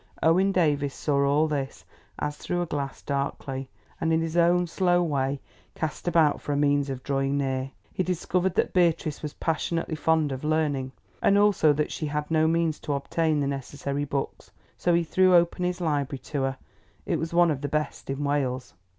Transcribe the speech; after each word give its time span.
Owen 0.23 0.51
Davies 0.51 0.95
saw 0.95 1.23
all 1.23 1.47
this 1.47 1.85
as 2.17 2.35
through 2.35 2.63
a 2.63 2.65
glass 2.65 3.03
darkly, 3.03 3.69
and 3.99 4.11
in 4.11 4.19
his 4.19 4.35
own 4.35 4.65
slow 4.65 5.03
way 5.03 5.39
cast 5.75 6.07
about 6.07 6.41
for 6.41 6.53
a 6.53 6.57
means 6.57 6.89
of 6.89 7.03
drawing 7.03 7.37
near. 7.37 7.69
He 7.93 8.01
discovered 8.01 8.55
that 8.55 8.73
Beatrice 8.73 9.21
was 9.21 9.35
passionately 9.35 9.93
fond 9.93 10.31
of 10.31 10.43
learning, 10.43 10.91
and 11.21 11.37
also 11.37 11.71
that 11.73 11.91
she 11.91 12.07
had 12.07 12.31
no 12.31 12.47
means 12.47 12.79
to 12.79 12.93
obtain 12.93 13.39
the 13.41 13.45
necessary 13.47 14.05
books. 14.05 14.49
So 14.75 14.95
he 14.95 15.03
threw 15.03 15.35
open 15.35 15.63
his 15.65 15.79
library 15.79 16.17
to 16.33 16.41
her; 16.41 16.57
it 17.05 17.19
was 17.19 17.31
one 17.31 17.51
of 17.51 17.61
the 17.61 17.69
best 17.69 18.09
in 18.09 18.23
Wales. 18.23 18.73